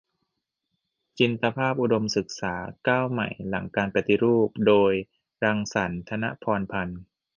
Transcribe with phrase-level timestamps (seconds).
[1.17, 2.53] "จินตภาพอุดมศึกษา-
[2.87, 4.93] ก้าวใหม่หลังการปฏิรูป" โดย
[5.43, 7.01] รังสรรค์ ธนะพรพันธุ์